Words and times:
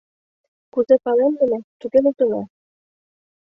—Кузе 0.73 0.95
палемдыме, 1.05 1.59
туге 1.79 1.99
луктына. 2.05 2.41